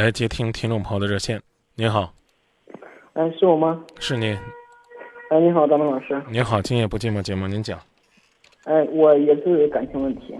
[0.00, 1.38] 来接听听众朋友的热线。
[1.74, 2.10] 您好，
[3.12, 3.84] 哎，是我吗？
[3.98, 4.34] 是您。
[5.28, 6.18] 哎，你好，张东老师。
[6.30, 7.78] 您好，今夜不寂寞节目，您讲。
[8.64, 10.34] 哎，我也是感情问题。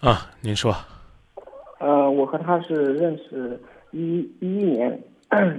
[0.00, 0.74] 啊，您说。
[1.78, 3.60] 呃，我和他是认识
[3.92, 5.00] 一一一年，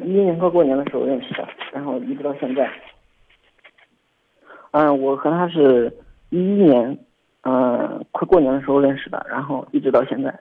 [0.03, 2.69] 一一年快过年的时候认识的，然后一直到现在。
[4.71, 5.89] 嗯，我和他是
[6.31, 6.99] 一一年，
[7.43, 10.37] 嗯，快过年的时候认识的，然后一直到现在。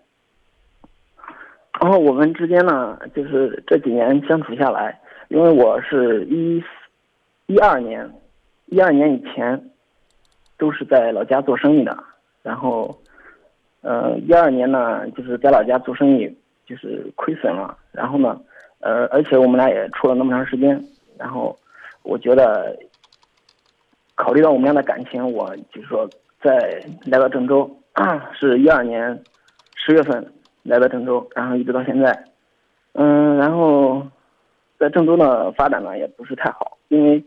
[1.86, 6.60] 然后我们之间呢，就是这几年相处下来，因为我是一
[7.46, 8.10] 一二年，
[8.64, 9.70] 一二年以前
[10.58, 11.96] 都是在老家做生意的，
[12.42, 12.92] 然后，
[13.82, 16.28] 呃，一二年呢，就是在老家做生意
[16.66, 18.36] 就是亏损了，然后呢，
[18.80, 20.84] 呃，而且我们俩也处了那么长时间，
[21.16, 21.56] 然后
[22.02, 22.76] 我觉得。
[24.16, 26.08] 考虑到我们俩的感情，我就是说，
[26.42, 27.70] 在来到郑州，
[28.32, 29.22] 是一二年
[29.74, 30.26] 十月份
[30.66, 32.24] 来到郑州，然后一直到现在，
[32.92, 34.06] 嗯，然后
[34.78, 37.22] 在郑州的发展呢也不是太好，因为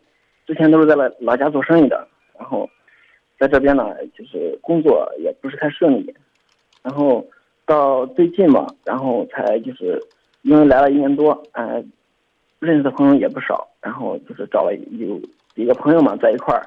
[0.45, 2.69] 之前都是在老老家做生意的，然后
[3.39, 6.13] 在这边呢就是工作也不是太顺利，
[6.83, 7.25] 然后
[7.65, 9.99] 到最近嘛，然后才就是
[10.41, 11.83] 因为来了一年多，呃，
[12.59, 15.19] 认识的朋友也不少，然后就是找了有
[15.55, 16.61] 几个朋友嘛在一块儿。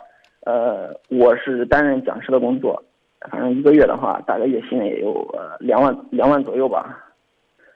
[0.44, 2.82] 呃，我是担任讲师的工作，
[3.30, 6.98] 反正一个月的话，大概月薪也有呃两万两万左右吧。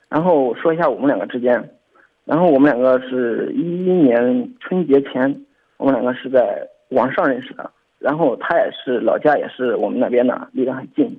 [0.09, 1.71] 然后说一下我们两个之间，
[2.25, 5.45] 然后我们两个是一一年春节前，
[5.77, 7.71] 我们两个是在网上认识的。
[7.99, 11.19] 然后他也是老家也是我们那边的，离得很近。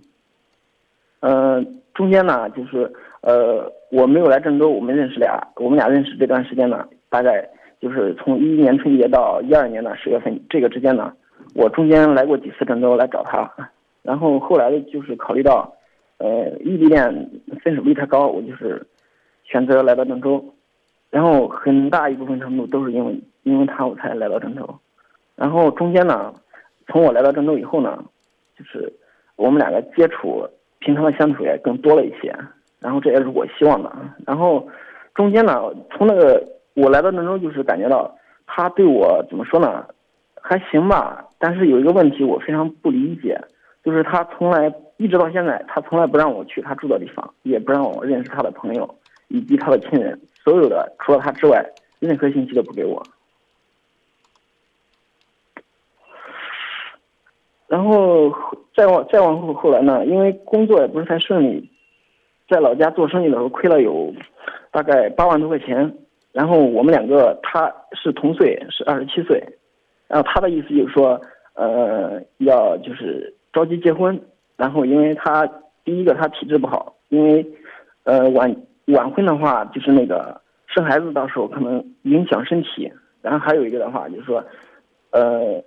[1.22, 7.50] 嗯，中间呢就是呃我没有来郑州，我们认识俩，我们俩认识这段时间呢，大概
[7.81, 11.11] 就是从一一年春节到一二年的十月份这个之间呢。
[11.55, 13.52] 我中间来过几次郑州来找他，
[14.08, 15.69] 然后后来就是考虑到，
[16.17, 17.30] 呃，异地恋
[17.61, 18.81] 分手率太高，我就是
[19.44, 20.41] 选择来到郑州，
[21.09, 24.80] 然后很大一部分程度都是因为因为他我才来到郑州，
[25.36, 26.33] 然后中间呢，
[26.87, 28.02] 从我来到郑州以后呢，
[28.58, 28.89] 就是
[29.36, 30.48] 我们两个接触，
[30.80, 32.33] 平常的相处也更多了一些，
[32.80, 33.93] 然后这也是我希望的，
[34.26, 34.65] 然后
[35.14, 35.61] 中间呢，
[35.92, 36.42] 从那个
[36.76, 38.10] 我来到郑州就是感觉到
[38.45, 39.86] 他对我怎么说呢？
[40.42, 43.37] 还行吧，但是有一个问题我非常不理解，
[43.87, 48.95] 就是他从来一直到现在，他从来不让我去他住的地方，也不让我认识他的朋友
[49.30, 51.65] 以及他的亲人，所有的除了他之外，
[51.99, 53.02] 任何信息都不给我。
[57.70, 58.30] 然后
[58.75, 61.71] 再往再往后后来呢，因为工作也不是太顺利，
[62.49, 64.14] 在老家做生意的时候亏了有
[64.69, 65.98] 大概八万多块钱，
[66.33, 69.42] 然后我们两个他是同岁，是二十七岁。
[70.09, 71.21] 然后他的意思就是说，
[71.54, 74.21] 呃，要就是着急结婚，
[74.55, 75.49] 然后因为他
[75.83, 77.43] 第一个他体质不好，因为，
[78.03, 82.91] 呃晚晚婚的话就是那个生孩子到时候可能影响身体，
[83.23, 84.45] 然后还有一个的话就是说，
[85.09, 85.59] 呃，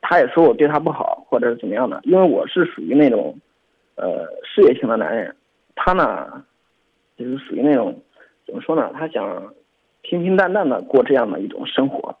[0.00, 3.38] 他也说我对他不好或者是怎么样的，因为我是属于那种，
[3.94, 5.32] 呃事业型的男人，
[5.76, 6.44] 他呢，
[7.16, 7.96] 就是属于那种
[8.44, 8.90] 怎么说呢？
[8.94, 9.54] 他想
[10.02, 12.18] 平平淡淡的过这样的一种生活。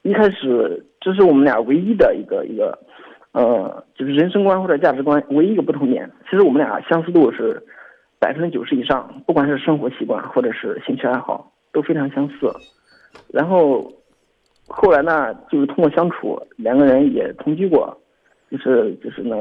[0.00, 2.78] 一开始，这是我们俩唯一的一个一个，
[3.36, 6.10] 呃，就是人生观或者价值观唯一一个不同点。
[6.24, 7.62] 其实我们俩相似度是
[8.18, 12.50] 百分之九十以上，不管是生活习惯或者是兴趣爱好都非常相似。
[13.28, 13.92] 然后
[14.66, 17.94] 后来呢，就是通过相处，两个人也同居过，
[18.50, 19.36] 就是就是那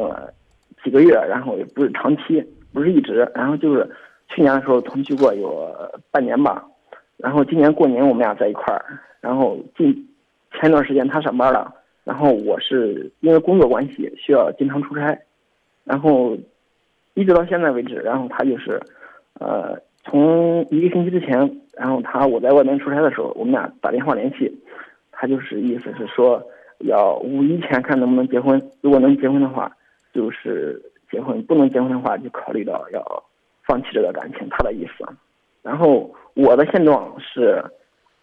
[0.83, 3.25] 几个月，然后也不是长期，不是一直。
[3.33, 3.89] 然后就是
[4.27, 5.73] 去年的时候同居过有
[6.12, 6.66] 半年吧，
[7.16, 10.06] 然后今年过年我们俩在一块儿，然后近。
[10.62, 11.69] 前段时间他上班了，
[12.05, 15.19] 然后我是因为工作关系需要经常出差，
[15.83, 16.38] 然后
[17.16, 18.79] 一直到现在为止，然后他就是，
[19.39, 21.33] 呃，从一个星期之前，
[21.73, 24.55] 然后他我在外面出差的时候，我们俩打电话联系，
[25.11, 26.39] 他就是意思是说
[26.81, 29.75] 要五一前看能不能结婚，如果能结婚的话，
[30.13, 30.79] 就是
[31.09, 33.23] 结婚；不能结婚的话，就考虑到要
[33.65, 35.03] 放弃这个感情，他的意思。
[35.63, 37.63] 然后我的现状是。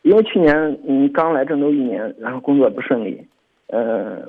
[0.04, 0.52] 因为去年
[0.84, 3.24] 嗯刚来郑州一年，然后工作不顺利，
[3.68, 4.28] 呃，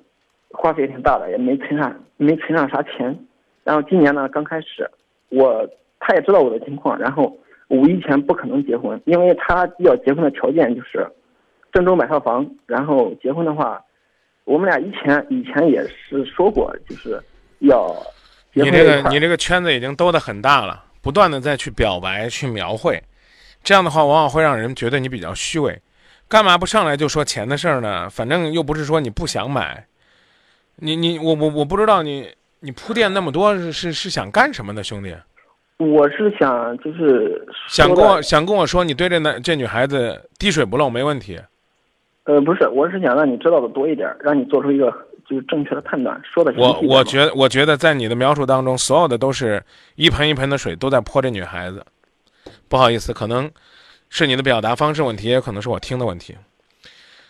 [0.50, 3.18] 花费也挺大的，也没存上没存上啥钱。
[3.64, 4.90] 然后今年呢刚开始，
[5.30, 5.68] 我
[6.00, 7.38] 他也知道我的情况，然后
[7.70, 11.08] 五一前不可能结婚，因为他要结婚的条件就是
[11.72, 13.82] 郑州买套房，然后结婚的话，
[14.44, 17.22] 我们俩以前以前也是说过，就是
[17.60, 17.96] 要。
[18.56, 23.02] 你这个你这个圈子已经兜得很大了，不断的再去表白去描绘。
[23.64, 25.82] 这样的话，往往会让人觉得你比较虚伪，
[26.34, 28.10] 干嘛不上来就说钱的事儿呢？
[28.10, 29.86] 反正又不是说你不想买，
[30.78, 32.28] 你你我我我不知道你
[32.62, 35.16] 你铺垫那么多是是是想干什么呢，兄弟？
[35.78, 41.40] 我是想就是想跟我想跟我说你对这男这女孩子滴水不漏没问题。
[42.24, 44.92] 呃不是，我是想让你知道的多一点，让你做出一个
[45.30, 49.64] 就是正确的判断，说的我我觉得我觉得在你的描述当中，所有的都是
[49.98, 51.86] 一盆一盆的水都在泼这女孩子。
[52.68, 53.52] 不好意思，可能
[54.16, 56.38] 是你的表达方式问题，也可能是我听的问题。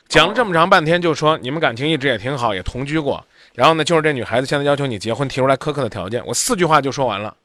[0.10, 3.26] 讲了这么长半天，就说你们感情一直也挺好，也同居过。
[3.54, 7.38] 然后呢，就是这女孩子现在要求你结婚，提出来苛刻的条件，我四句话就说完了。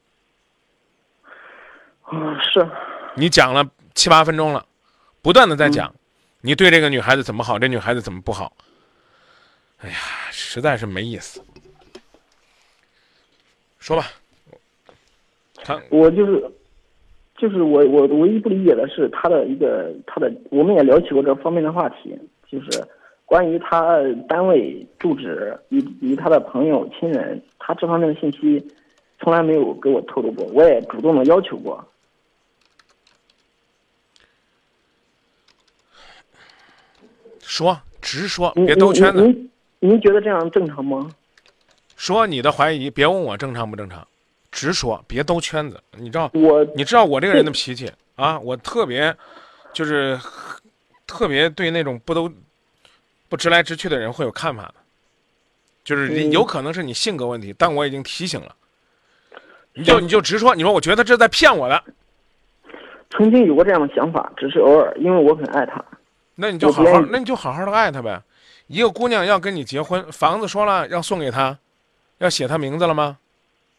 [2.11, 2.69] 嗯是
[3.14, 3.64] 你讲了
[3.94, 4.67] 七八分钟了，
[5.23, 5.94] 不断的在讲，
[6.41, 8.52] 你对这个女孩子怎么好，这女孩子怎么不好。
[9.79, 9.96] 哎呀，
[10.32, 11.41] 实在是没意思。
[13.79, 14.08] 说吧，
[15.62, 16.52] 他我就是，
[17.38, 22.19] 就是我我唯一不理解的是他的一个他的，我们也聊起过这方面的话题，
[22.50, 22.85] 就是
[23.25, 23.96] 关于他
[24.29, 28.61] 单位住址以以及他的朋友亲人，他这方面的信息
[29.20, 31.82] 从来没有给我透露过，我也主动的要求过。
[37.41, 39.23] 说直说，别兜圈子。
[39.23, 39.50] 您您
[39.93, 41.08] 您觉得这样正常吗？
[41.96, 44.06] 说你的怀疑，别问我正常不正常，
[44.50, 45.81] 直说，别兜圈子。
[45.97, 49.15] 你知道，我你知道我这个人的脾气啊，我特别
[49.73, 50.19] 就是
[51.06, 52.33] 特别对那种不都
[53.29, 54.75] 不直来直去的人会有看法的，
[55.85, 58.55] 就是嗯有可能是你性格问题，但我已经提醒了，
[59.75, 61.85] 你就你就直说，你说我觉得这在骗我的，
[63.11, 65.85] 曾经有过这样的想法，只是偶尔，因为我很爱他。
[66.35, 68.23] 那你就好好那你就好好的爱他呗。
[68.69, 71.59] 一个姑娘要跟你结婚，房子说了要送给她，
[72.19, 73.19] 要写她名字了吗？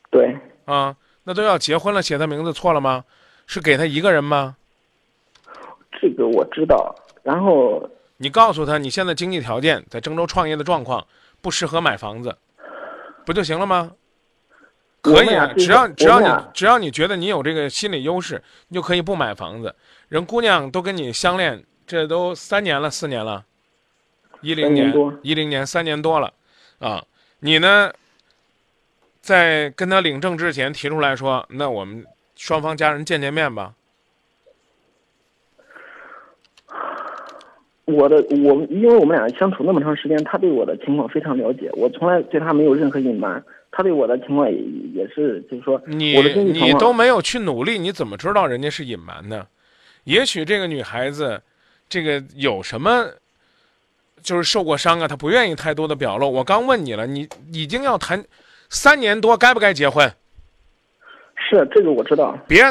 [0.10, 0.36] 对，
[0.70, 3.04] 啊，那都要结婚了，写他名字错了吗？
[3.48, 4.56] 是给他一个人吗？
[6.00, 6.96] 这个我知道。
[7.24, 11.06] 然后你告诉他你现在经济条件在郑州创业的状况
[11.42, 12.38] 不适合买房子，
[13.26, 13.92] 不就行了吗？
[15.02, 19.74] 可以啊，只要只要你只要你觉得你有这个心理优势，你就可以不买房子。
[20.10, 23.46] 人姑娘都跟你相恋，这都三年了，四年了，
[24.42, 24.94] 一零年
[25.24, 26.34] 一零年三年多了，
[26.80, 27.04] 啊，
[27.40, 27.92] 你呢，
[29.30, 32.04] 在跟他领证之前提出来说，那我们
[32.36, 33.76] 双方家人见见面吧。
[37.86, 44.58] 我的我们，因为我们俩相处那么长时间，他对我的情况非常了解，我从来对他没有任何隐瞒，他对我的情况也
[44.96, 49.46] 也是，就是说你你都没有去努力，你怎么知道人家是隐瞒呢？
[50.06, 51.40] 也许这个女孩子，
[51.88, 53.06] 这个有什么，
[54.24, 56.28] 就是受过伤啊，她不愿意太多的表露。
[56.32, 58.24] 我刚问你了，你已经要谈
[58.70, 60.12] 三年多，该不该结婚？
[61.36, 62.64] 是这个我知道，别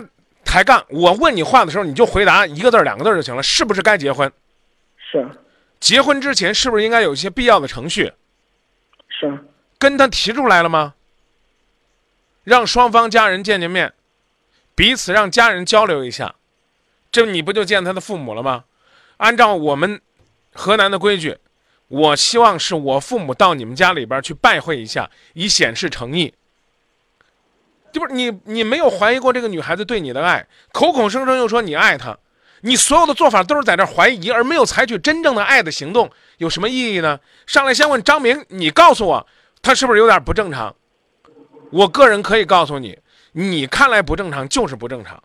[0.45, 0.85] 抬杠。
[0.89, 4.31] 我问你话的时候，你就回答一个字儿、两个字儿就行了，是不是该结婚？
[4.97, 5.29] 是
[5.81, 8.13] 结婚之前是不是应该有一些必要的程序？
[9.09, 9.45] 是
[9.79, 10.95] 跟他提出来了吗？
[12.45, 13.93] 让双方家人见见面，
[14.75, 16.35] 彼此让家人交流一下，
[17.11, 18.65] 这你不就见他的父母了吗？
[19.17, 20.01] 按照我们
[20.53, 21.39] 河南的规矩，
[21.89, 26.33] 我希望是我父母到你们家里边去拜会一下，以显示诚意。
[27.91, 32.17] 就不是你，你没有怀疑过这个女孩子对你的爱，口口声声又说你爱她，
[32.61, 37.19] 你所有的做法都是在这怀疑，而没有采取真正的爱的行动，有什么意义呢？
[37.47, 39.27] 上来先问张明，你告诉我，
[39.63, 40.77] 他是不是有点不正常？
[41.71, 42.99] 我个人可以告诉你，
[43.33, 45.23] 你看来不正常就是不正常。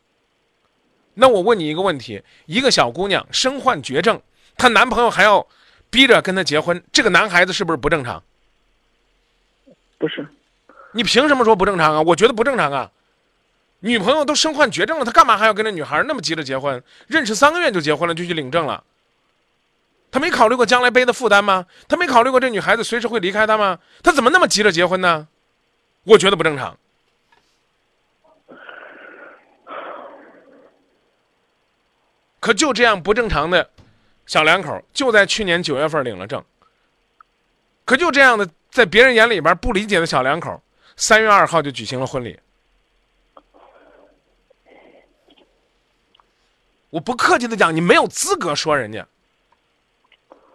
[1.15, 4.21] 那我问你一个问题：一个小姑娘身患绝症，
[4.55, 5.45] 她男朋友还要
[5.93, 8.23] 逼着跟他结婚，这个男孩子是不是不正常？
[9.99, 10.27] 不是？
[10.91, 12.01] 你凭什么说不正常啊？
[12.01, 12.89] 我觉得不正常啊！
[13.81, 16.83] 女朋友都身患绝症了，他干嘛还要跟这女孩那么急着结婚？
[17.05, 18.83] 认识三个月就结婚了，就去领证了。
[20.09, 21.67] 他没考虑过将来背的负担吗？
[21.87, 23.77] 他没考虑过这女孩子随时会离开他吗？
[24.01, 25.27] 他怎么那么急着结婚呢？
[26.05, 26.75] 我觉得不正常。
[32.39, 33.69] 可就这样不正常的
[34.33, 36.43] 小两口，就在去年九月份领了证。
[37.85, 40.59] 可就这样的，在别人眼里边不理解的小两口，
[40.97, 42.39] 三月二号就举行了婚礼。
[46.89, 49.05] 我不客气的讲，你没有资格说人家。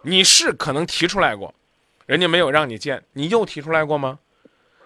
[0.01, 1.53] 你是可能提出来过，
[2.05, 4.19] 人家没有让你见，你又提出来过吗？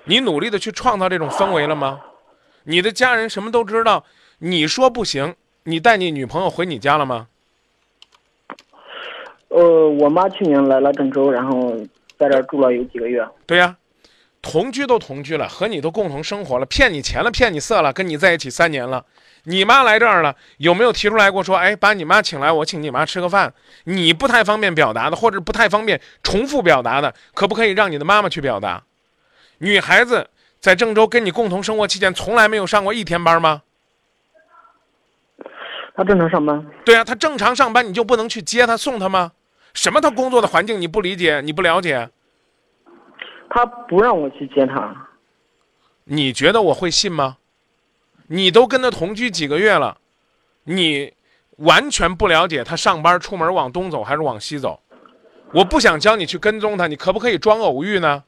[0.03, 1.99] 你努力的去创造这种氛围了吗？
[2.65, 4.05] 你的家人什么都知道，
[4.37, 7.29] 你说不行，你带你女朋友回你家了吗？
[9.53, 11.77] 呃，我妈去年来了郑州，然后
[12.17, 13.23] 在这儿住了有几个月。
[13.45, 13.77] 对呀、
[14.41, 19.05] 同居都同居了，和你都共同生活了，骗你钱了，骗你色了，跟你在一起三年了。
[19.43, 23.53] 你妈来这儿了，有没有提出来过说，哎，把你妈请来，我请你妈吃个饭？
[23.83, 28.83] 你不太方便表达的，或者不太方便重复表达的，可不可以让你的妈妈去表达？
[29.59, 30.27] 女孩子
[30.59, 33.61] 在郑州跟你共同生活期间，从来没有上过一天班吗？
[35.95, 36.65] 她正常上班。
[36.83, 39.33] 对啊，她正常上班，你就不能去接她送她吗？
[39.73, 42.09] 什么他工作的环境你不理解，你不了解？
[43.49, 45.07] 他不让我去接他。
[46.05, 47.37] 你觉得我会信吗？
[48.27, 49.97] 你都跟他同居几个月了，
[50.63, 51.13] 你
[51.57, 54.81] 完全不了解他上班出门往东走还是往西走。
[55.53, 58.23] 我不想教你去跟踪他，你可不可以装偶遇呢？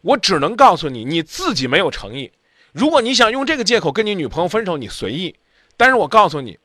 [0.00, 2.32] 我只能告诉你，你自己没有诚意。
[2.72, 5.36] 如果你想用这个借口跟你女朋友分手，你随意。
[5.76, 6.58] 但是我告诉你。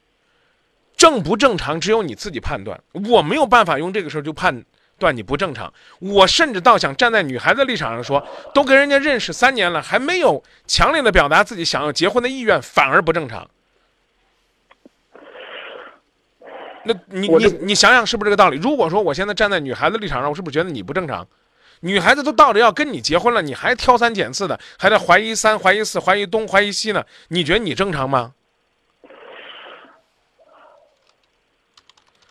[1.00, 2.78] 正不正常，只有你自己判断。
[2.92, 4.66] 我没有办法用这个事儿就判
[4.98, 5.74] 断你不正常。
[6.00, 8.22] 我甚至倒想站在女孩子立场上说，
[8.54, 13.50] 都跟人家认识三年了，还没有强烈的表达自己想要结婚的意愿，反而不正常。
[16.84, 18.58] 那你你你想想是不是这个道理？
[18.58, 21.26] 如果说我现在站在女孩子立场上，我是不是觉得你不正常？
[21.80, 27.06] 女孩子都到着要跟你结婚了，你还挑三拣四的，还在怀疑三、怀疑四、怀疑东、怀疑西呢？
[27.30, 28.34] 你觉得你正常吗？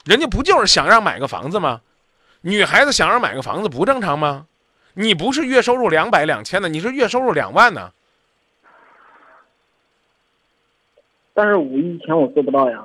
[0.09, 1.83] 人家不就是想让买个房子吗？
[2.41, 4.47] 女孩子想让买个房子不正常吗？
[4.95, 7.93] 你不是月收入两百两千的，你是月收入两万呢。
[11.35, 12.83] 但是五一前我做不到呀。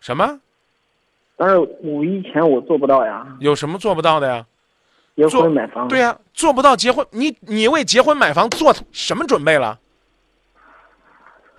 [0.00, 0.40] 什么？
[1.36, 3.24] 但是五一前我做不到呀。
[3.38, 4.44] 有什么做不到的呀？
[5.14, 5.86] 结婚买房。
[5.86, 9.78] 对呀，做不到结婚，你你为结婚买房做什么准备了？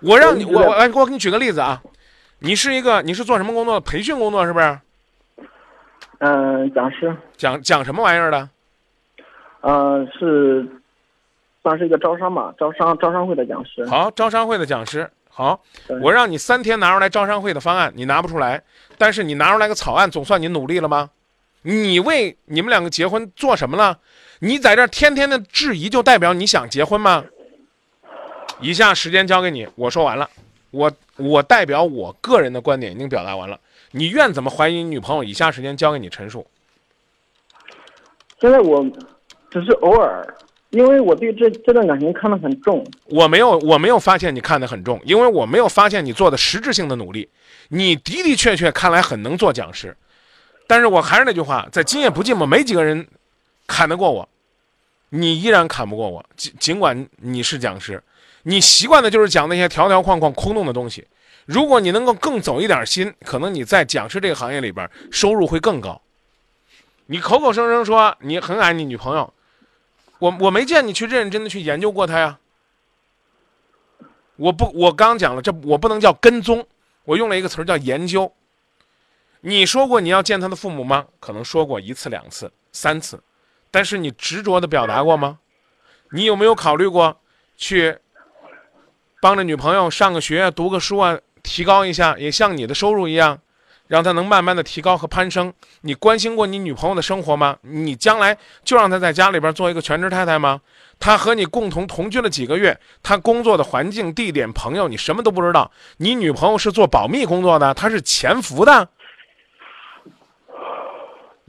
[0.02, 1.82] 我让你，我我来，我给你举个例子啊。
[2.40, 3.78] 你是一个，你是做什么工作？
[3.80, 4.78] 培训工作是不是？
[6.18, 7.14] 嗯，讲师。
[7.36, 8.48] 讲讲什么玩意儿的？
[9.60, 10.66] 呃，是
[11.62, 13.84] 算是一个招商吧，招商招商会的讲师。
[13.86, 15.10] 好，招商会的讲师。
[15.28, 15.60] 好，
[16.02, 18.62] 我让你三天拿出来招商会的方案，你拿不出来，
[18.96, 21.10] 但是你拿出来个草案，总算你努力了吗？
[21.62, 23.98] 你为你们两个结婚做什么了？
[24.38, 27.22] 你在这天天的质疑，就代表你想结婚吗？
[28.60, 30.28] 以下时间交给你，我说完了。
[30.70, 33.58] 我我代表我个人的观点已经表达完了，
[33.92, 35.24] 你愿怎么怀疑你女朋友？
[35.24, 36.46] 以下时间交给你陈述。
[38.40, 38.82] 现在我
[39.50, 40.26] 只是偶尔，
[40.70, 42.86] 因为我对这这段感情看得很重。
[43.06, 47.28] 我没有我没有发现你看得很重，因为我没有发现你做的实质性的努力。
[47.68, 49.96] 你的的确确看来很能做讲师，
[50.66, 53.06] 但是我还是那句话，在今夜不寂寞，没几个人
[53.66, 54.28] 砍得过我，
[55.10, 58.02] 你依然砍不过我，尽尽管你是讲师。
[58.42, 61.06] 你习惯的就是讲那些条条框框、空洞的东西。
[61.46, 66.00] 如果你能够更走一点心，可能你在讲师这个行业里边收入会更高。
[67.06, 69.32] 你口口声声说你很爱你女朋友，
[70.20, 72.38] 我我没见你去认认真的去研究过她呀。
[74.36, 76.66] 我不，我刚讲了，这我不能叫跟踪，
[77.04, 78.32] 我用了一个词儿叫研究。
[79.40, 81.06] 你说过你要见他的父母吗？
[81.18, 83.20] 可能说过一次、两次、三次，
[83.70, 85.40] 但是你执着的表达过吗？
[86.12, 87.20] 你有没有考虑过
[87.56, 87.98] 去？
[89.20, 93.38] 帮着女朋友上个学、读个书啊，提高一下，也像你的收入一样，
[93.86, 95.52] 让她能慢慢的提高和攀升。
[95.82, 97.58] 你关心过你女朋友的生活吗？
[97.60, 100.60] 你将来就让她在家里边做一个全职太太吗？
[100.98, 105.70] 她和你共同同居了几个月，她工作的环境、地点、朋友，你什么都不知道。
[105.98, 108.88] 你女朋友是做保密工作的，她是潜伏的。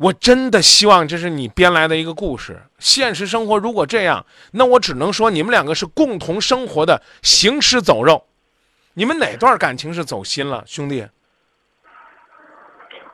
[0.01, 2.60] 我真的希望这是你编来的一个故事。
[2.79, 8.24] 现实生活如果这样，那我只能说你们两个是共同生活的行尸走肉。
[8.96, 11.05] 你们哪段感情是走心了，兄弟？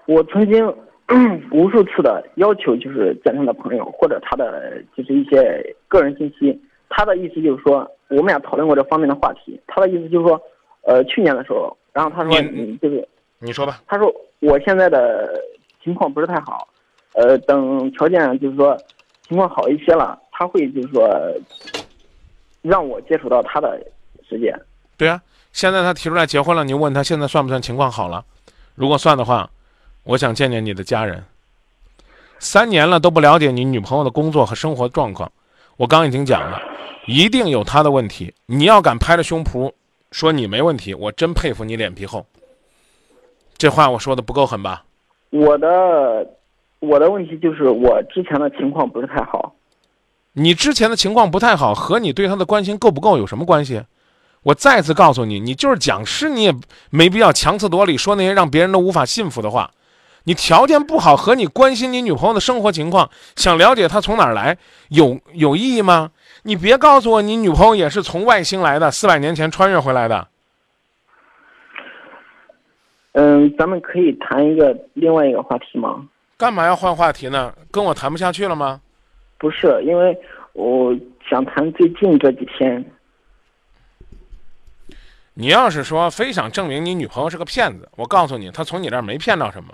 [0.05, 0.65] 我曾经
[1.51, 6.57] 无数次的要求，就是健身的朋友或者他的就是一些个人信息。
[6.87, 9.59] 他的意思就是说，我们俩讨论过这方面的话题。
[9.67, 10.41] 他的意思就是说，
[10.83, 13.05] 呃，去年的时候，然后他说，你就是
[13.39, 13.81] 你说吧。
[13.87, 15.29] 他说我现在的
[15.83, 16.65] 情况不是太好。
[17.17, 18.77] 呃，等条件就是说
[19.27, 21.09] 情况好一些了，他会就是说
[22.61, 23.75] 让我接触到他的
[24.29, 24.55] 世界。
[24.97, 25.19] 对啊，
[25.51, 28.23] 现在他提出来结婚了，你问他现在算不算情况好了？
[28.75, 29.49] 如果算的话，
[30.03, 31.23] 我想见见你的家人。
[32.37, 35.31] 三年了都不了解你女朋友的工作和生活状况，
[35.75, 36.61] 我刚已经讲了，
[37.07, 38.31] 一定有他的问题。
[38.45, 39.71] 你要敢拍着胸脯
[40.11, 42.23] 说你没问题，我真佩服你脸皮厚。
[43.57, 44.85] 这话我说的不够狠吧？
[45.31, 45.67] 我的。
[46.79, 49.55] 我的问题就是我之前的情况不是太好，
[50.33, 53.81] 你之前的情况不太好，和你对他的关心够不够有什么关系？
[54.43, 56.53] 我再次告诉你，你就是讲师，你也
[56.89, 59.71] 没必要强词夺理说那些让别人都无法信服的话。
[60.23, 64.57] 你条件不好，和你关心你女朋友的生活情况，想了解她从哪儿来，
[64.89, 66.11] 有有意义吗？
[66.43, 70.27] 你别告诉我你女朋友也是从外星来的，四百年前穿越回来的。
[73.13, 76.07] 嗯，咱们可以谈一个另外一个话题吗？
[76.37, 77.51] 干嘛要换话题呢？
[77.71, 78.79] 跟我谈不下去了吗？
[79.39, 80.15] 不是，因为
[80.53, 80.95] 我
[81.27, 82.85] 想谈最近这几天。
[85.33, 89.73] 你要是说非想证明你女朋友是个骗子，我告诉你，她从你这儿没骗到什么。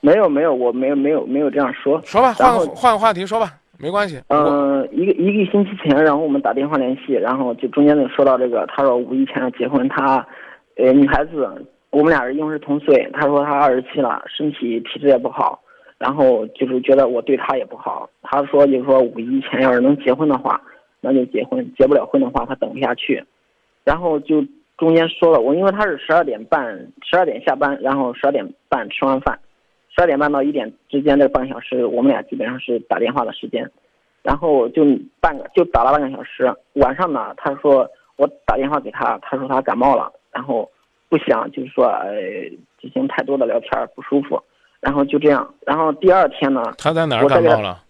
[0.00, 2.00] 没有没有，我没有没有没有这样说。
[2.04, 4.22] 说吧，换个换个话题说吧，没关系。
[4.28, 10.24] 我嗯、一个一个星期前，然后我们打电话联系，然后就中间就说到这个，他说五一前要结婚，他，
[10.76, 15.60] 呃，女孩子，我们俩人因为是同岁，他说他二十七了，身体体质也不好，
[15.98, 20.60] 然后就是觉得我对他也不好，他说就是说五一前要是能结婚的话，
[21.00, 23.24] 那就结婚，结不了婚的话他等不下去，
[23.84, 24.44] 然后就
[24.76, 26.64] 中间说了我，因为他是十二点半
[27.02, 29.38] 十二点下班，然后十二点半吃完饭。
[29.98, 33.66] 十二点半到一点之间这半小时，我们俩基本上是打电话的时间，
[34.22, 34.84] 然后就
[35.22, 36.54] 半个就打了半个小时。
[36.74, 40.70] 晚上呢，他说我打电话给他，他说他感冒了，然后
[41.08, 42.14] 不想就是说呃
[42.80, 44.42] 进行太多的聊天儿不舒服，
[44.80, 45.54] 然后就这样。
[45.66, 47.82] 然后第二天呢，他在哪儿感冒了？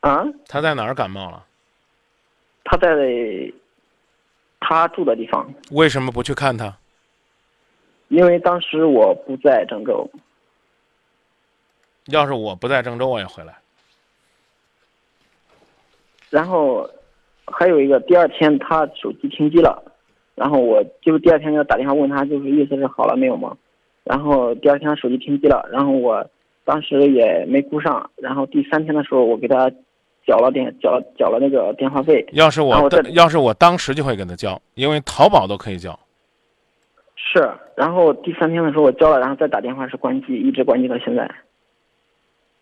[0.00, 1.44] 啊，他在哪儿感冒了？
[2.64, 2.88] 他在
[4.60, 6.76] 他住的地方，为什么不去看他？
[8.08, 10.08] 因为当时我不在郑州，
[12.06, 13.56] 要是我不在郑州，我也回来。
[16.30, 16.88] 然后
[17.46, 19.82] 还有一个，第二天他手机停机了，
[20.36, 23.56] 然后我就是第二天给他打电话问他，就是意思是好了没有嘛？
[24.04, 26.24] 然后第二天他手机停机了，然后我
[26.64, 29.68] 当时也没顾上，然后第三天的时候我给他
[30.26, 35.98] 缴了电缴了缴了那个电话费，要是我然后这要是我当时就会给他交，因为淘宝都可以交。
[37.16, 41.28] 是，然后第三天的时候我交了，然后再打电话是关机，一直关机到现在。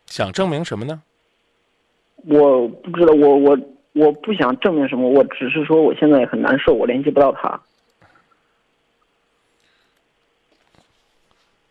[0.06, 1.02] 想证明什么呢？
[2.26, 3.58] 我不知道，我我
[3.94, 7.60] 我不想证明什么，我只是说我现在很难受，我联系不到他。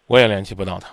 [0.08, 0.89] 我也联系不到他。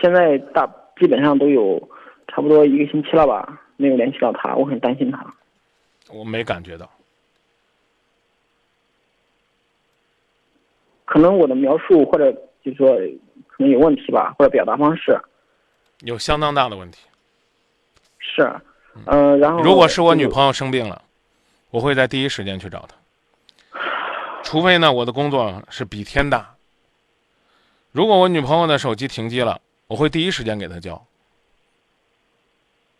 [0.00, 0.66] 现在大
[0.98, 1.80] 基本上都有
[2.28, 5.24] 差不多一个星期了吧，没有联系到他，我很担心他。
[6.10, 6.88] 我没感觉到。
[11.04, 12.96] 可能我的描述或者就是说
[13.48, 15.18] 可能有问题吧，或者表达方式
[16.00, 17.06] 有相当大的问题。
[18.18, 18.50] 是，
[19.06, 21.02] 呃，然后如果是我女，朋友生病了，
[21.70, 23.80] 我会在第一时间去找她。
[24.44, 26.54] 除非呢，我的工作是比天大。
[27.92, 31.02] 如果我女朋友的手机停机了，我会第一时间给她交，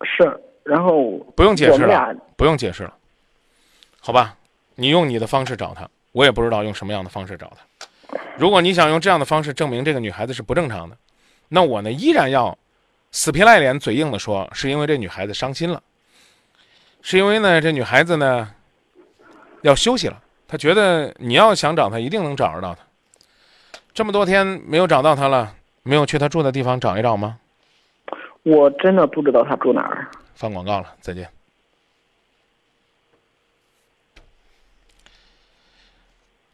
[0.02, 2.94] 是，然后不用解释了，不用解释了，
[4.00, 4.36] 好吧？
[4.74, 7.88] 你用你的方式找她，我也不知道用什么样的方式找她。
[8.36, 10.96] 如果你想用这样的方式证明这个女孩子是不正常的，
[11.48, 12.56] 那我呢依然要
[13.12, 15.82] 死皮赖脸、嘴硬的说，是因为这女孩子伤心了，
[17.02, 18.50] 是因为呢这女孩子呢
[19.60, 22.80] 要休息了，她觉得你要想找她，一定能找得到她。
[23.92, 27.38] 这么多天没有找到她了，没有去她住的地方找一找吗？
[28.44, 30.08] 我真的不知道她住哪儿。
[30.34, 31.28] 放广告了，再见。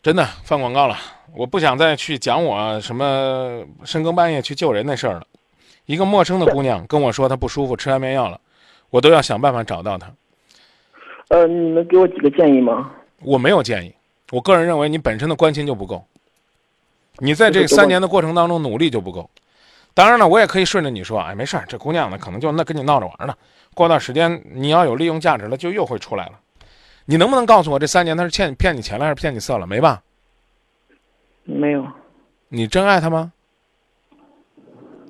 [0.03, 0.97] 真的放广告了，
[1.37, 5.27] 我不想再去讲我什么深更半夜去救人那事儿了。
[5.89, 8.39] 一个陌生的姑娘跟我说她不舒服，吃安眠药了，
[8.91, 10.13] 我都要想办法找到她。
[11.29, 12.91] 呃，你能给我几个建议吗？
[13.23, 13.95] 我没有建议，
[14.31, 16.05] 我个人认为你本身的关心就不够，
[17.17, 19.31] 你在这这个三年的过程当中努力就不够。
[19.95, 23.35] 当然了，我也可以顺着你说，哎，没事儿，这姑娘呢可能就那跟你闹着玩呢。
[23.73, 26.33] 过段时间你要有利用价值了，就又会出来了。
[27.07, 29.67] 你能不能告诉我，这三年她是欠骗你钱了，还是骗你色了？
[29.67, 30.03] 没吧？
[31.45, 31.87] 没有。
[32.49, 33.33] 你真爱她吗？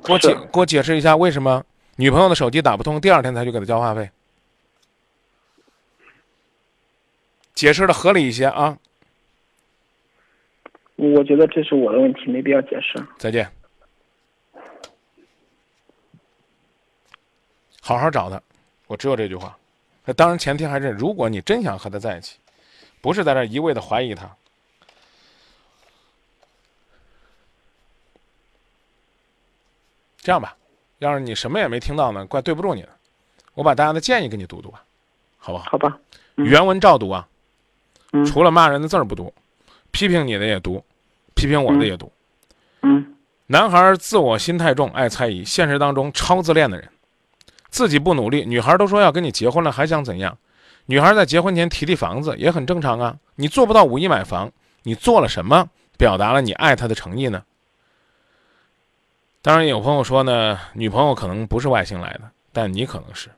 [0.04, 1.64] 给我解给我解释一下，为什么
[1.96, 4.10] 女朋友的手机打不通，第二天才去给她交话费？
[7.54, 8.78] 解释的合理一些啊！
[10.96, 13.04] 我觉得这是我的问题，没必要解释。
[13.18, 13.50] 再见。
[17.80, 18.40] 好好找他，
[18.86, 19.56] 我只有这句话。
[20.04, 22.38] 那当然，前提还是如果你真想和他在一起，
[23.00, 24.30] 不是在这儿一味的怀疑他。
[30.28, 30.54] 这样吧，
[30.98, 32.88] 要是你什么也没听到呢，怪对不住你的。
[33.54, 34.84] 我把大家的建议给你读读吧，
[35.38, 35.70] 好不好？
[35.70, 35.98] 好吧，
[36.36, 37.26] 嗯原文照读啊，
[38.12, 39.32] 嗯除了骂人的字儿不读，
[39.90, 40.84] 批评你的也读，
[41.34, 42.12] 批评我的也读。
[42.82, 46.86] 嗯男孩自我心太重，爱猜疑，现实当中超自恋的人，
[47.70, 50.36] 自己不努力，女孩都说要跟你结婚了，还想怎样？
[50.84, 53.16] 女孩在结婚前提提房子也很正常啊。
[53.36, 57.42] 你做不到五一买房，你做了什么表达了你爱她的诚意呢？
[59.40, 62.22] 当然，有朋友说呢，女朋友可能不是外星来的，
[62.52, 63.28] 但你可能是。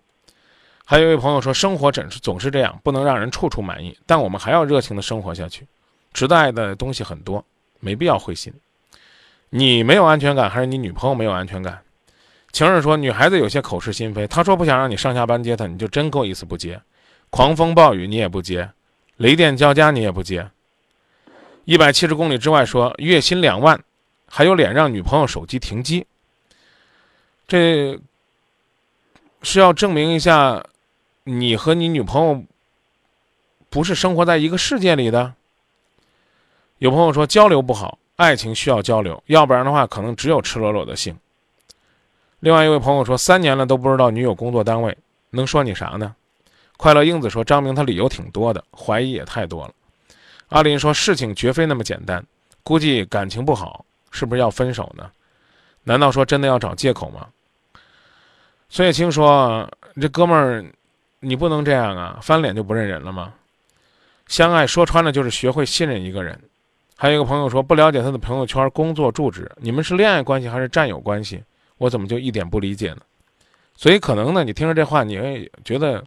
[0.84, 5.66] 还有一位朋友说，生活总是总是这样，不能让人处处满意，但我们还要热情的生活下去。
[6.12, 7.44] 值得爱的东西很多，
[7.78, 8.52] 没必要灰心。
[9.50, 11.80] 你没有安全感，还是你女朋友没有安全感？
[12.50, 14.26] 情人说，女孩子有些口是心非。
[14.26, 16.80] 她说不想让你上下班接她，你就真够意思不接。
[17.28, 18.68] 狂风暴雨你也不接，
[19.18, 20.50] 雷电交加你也不接。
[21.64, 23.80] 一百七十公里之外说月薪两万，
[24.32, 26.06] 还有脸让女朋友手机停机？
[27.48, 27.98] 这
[29.42, 30.64] 是要证明一下
[31.24, 32.44] 你和你女朋友
[33.68, 35.34] 不是生活在一个世界里的？
[36.78, 41.18] 有朋友说交流不好，爱情需要交流，要不然的话可能只有赤裸裸的性。
[42.38, 44.96] 另外一位朋友说三年了都不知道女友工作单位，
[45.30, 46.14] 能说你啥呢？
[46.76, 49.74] 快乐英子说张明他理由挺多的，怀疑也太多了。
[50.50, 52.24] 阿林说事情绝非那么简单，
[52.62, 55.10] 估计感情不好，是不是要分手呢？
[55.84, 57.28] 难道说真的要找借口吗？
[58.68, 59.68] 孙月青说
[60.00, 60.64] 这哥们儿，
[61.20, 63.32] 你不能这样啊，翻脸就不认人了吗？
[64.26, 66.38] 相爱说穿了就是学会信任一个人。
[66.96, 71.42] 还有一个朋友说不了解他的朋友圈、工作、住址，你们是恋爱关系还是战友关系？
[71.78, 73.00] 我怎么就一点不理解呢？
[73.74, 76.04] 所以可能呢，你听着这话，你会觉得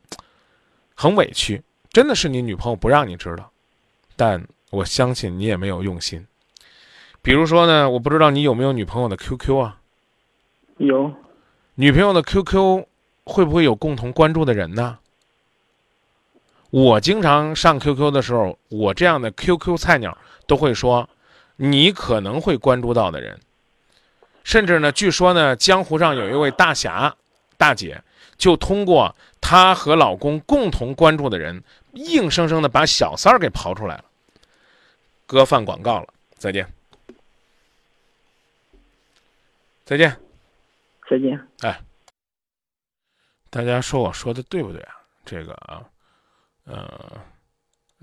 [0.94, 1.62] 很委屈。
[1.92, 3.52] 真的是你女朋友不让你知道，
[4.16, 6.24] 但我相信你也没有用心。
[7.24, 9.80] 比如说呢，我不知道你有没有女朋友的 QQ 啊？
[10.78, 11.12] 有。
[11.76, 12.86] 女朋友的 QQ
[13.24, 15.00] 会不会有共同关注的人呢？
[16.70, 21.08] 我经常上 QQ 的时候，我这样的 QQ 菜鸟都会说，
[21.56, 23.40] 你可能会关注到的人。
[24.44, 27.16] 甚至呢，据说呢，江湖上有一位大侠
[27.58, 28.04] 大姐，
[28.38, 34.04] 就通过她和老公共同关注的人，硬生生的把小三儿给刨出来了。
[35.26, 36.68] 哥放广告了，再见，
[39.94, 40.20] 再见，
[41.08, 41.40] 再见。
[41.60, 41.80] 哎，
[43.52, 44.96] 大家说我说的对不对啊？
[45.24, 45.86] 这个啊，
[46.64, 47.12] 呃，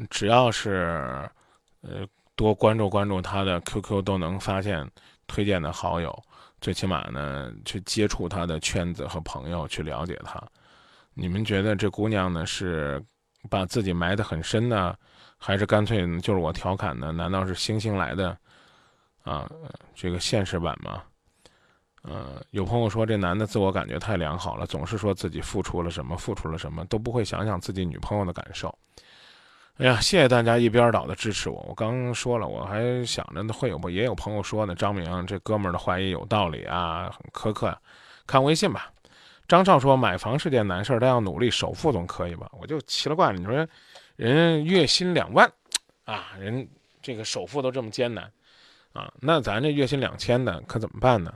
[0.08, 1.28] 只要是
[1.80, 4.88] 呃多关注关注他的 QQ，都能发现
[5.26, 6.16] 推荐的好友。
[6.60, 10.40] 最起码呢，去接触他的圈子和朋友，去了解他。
[11.12, 13.04] 你们觉得这姑娘呢是
[13.48, 14.96] 把自己埋得很深呢，
[15.38, 17.10] 还是干脆就是我调侃的？
[17.10, 18.38] 难道是星星来的
[19.24, 19.50] 啊？
[19.92, 21.02] 这个现实版吗？
[22.02, 28.74] 呃，有朋友说这男的自我感觉太良好了，总是说自己付出了什么，付出了什么，都不会想想自己女朋友的感受。
[29.76, 31.64] 哎呀，谢谢大家一边倒的支持我。
[31.68, 37.76] 我刚说了，我还想着，会有不也有朋友说呢，张明这哥们儿的怀疑有道理啊，很苛刻。
[38.26, 38.90] 看微信吧。
[39.48, 42.48] 张少说买房是件难事儿，但要努力，首付总可以吧？
[42.52, 43.66] 我就奇了怪了，你说
[44.16, 45.50] 人月薪两万
[46.04, 46.68] 啊，人
[47.02, 48.30] 这个首付都这么艰难
[48.92, 51.34] 啊，那咱这月薪两千的可怎么办呢？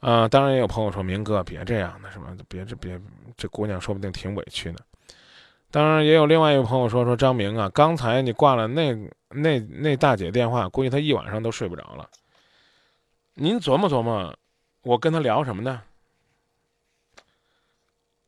[0.00, 3.00] 啊，当然也有朋友说明哥别这样的，什么别这别
[3.36, 4.78] 这姑娘说不定挺委屈的。
[5.70, 8.94] 当然，也有另外一个朋友说：“说张明啊，刚才你挂了那
[9.28, 12.08] 那那大姐电话，估计她一晚上都睡不着了。
[13.34, 14.34] 您琢磨琢磨，
[14.82, 15.82] 我跟她聊什么呢？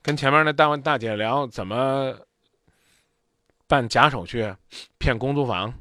[0.03, 2.15] 跟前面那大大姐聊怎么
[3.67, 4.55] 办假手续
[4.99, 5.73] 骗公租房。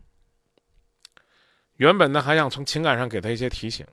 [1.75, 3.85] 原本呢，还想从情感上给她一些提醒，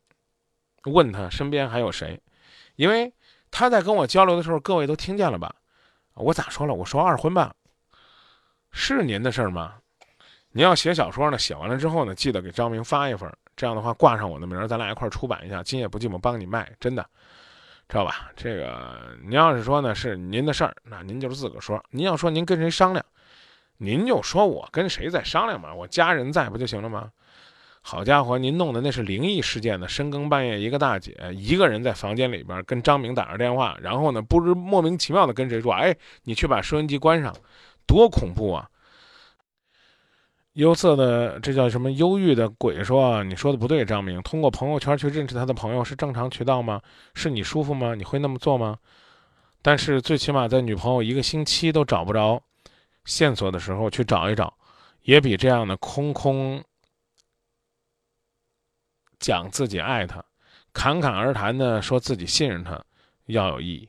[0.87, 2.20] 问他身边还有谁，
[2.77, 3.12] 因为
[3.51, 5.55] 他在跟我交流的时候，各位都听见了吧？”
[6.14, 6.72] 我咋说了？
[6.72, 7.55] 我说二婚吧，
[8.72, 9.75] 是您的事儿吗？
[10.51, 15.62] 您要写小说呢，写完了之后呢，记得给张明发一份，这样的话挂上我的名儿，咱俩一块儿出版一下。
[15.62, 17.07] 今夜不寂寞帮你卖，真的，
[17.87, 18.31] 知道吧？
[18.35, 21.85] 这个您要是说呢是您的事儿，那您就是自个儿说。
[21.90, 23.05] 您要说您跟谁商量，
[23.77, 27.12] 您就说我跟谁在商量嘛，我家人在不就行了吗？
[27.88, 29.87] 好家伙，您弄的那是灵异事件呢！
[29.87, 37.33] 深更半夜，一个大姐一个人在房间里边跟张明打着电话，然后呢，不知莫名其妙的跟谁说：“哎，你去把收音机关上，
[37.87, 38.68] 多恐怖啊！”
[40.55, 41.92] 忧色的这叫什么？
[41.92, 46.83] 忧郁的鬼说：“你说的不对，张明，通过朋友圈去认识他的朋友是正常渠道吗？
[47.14, 47.94] 是你舒服吗？
[47.94, 48.77] 你会那么做吗？”
[49.62, 52.42] 但是最起码在女朋友一个星期都找不着
[53.05, 54.53] 线索的时候去找一找，
[55.03, 56.61] 也比这样的空空。
[59.18, 60.24] 讲自己爱他，
[60.72, 62.83] 侃侃而谈的说自己信任他，
[63.26, 63.88] 要有意义。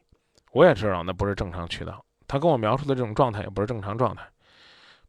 [0.51, 4.27] 我也知道那不是正常渠道，他跟我描述的这种状态也不是正常状态。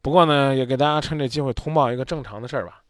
[0.03, 2.83] 不过呢，也给大家趁这机会通报一个正常的事儿吧。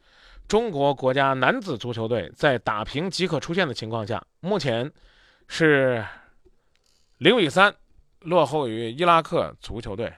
[0.47, 4.91] 中国国家男子足球队在打平即可出线的情况下，目前
[5.47, 6.05] 是
[7.19, 7.75] 零比三
[8.21, 10.13] 落后于伊拉克足球队，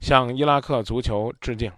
[0.00, 1.72] 向伊拉克足球致敬。